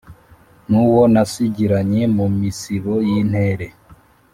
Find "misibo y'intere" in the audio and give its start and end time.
2.39-3.67